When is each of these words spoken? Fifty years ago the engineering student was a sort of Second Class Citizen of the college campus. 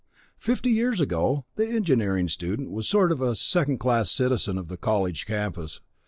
Fifty 0.39 0.71
years 0.71 0.99
ago 0.99 1.45
the 1.57 1.67
engineering 1.69 2.27
student 2.27 2.71
was 2.71 2.87
a 2.87 2.89
sort 2.89 3.11
of 3.11 3.37
Second 3.37 3.77
Class 3.77 4.09
Citizen 4.09 4.57
of 4.57 4.67
the 4.67 4.75
college 4.75 5.27
campus. 5.27 5.79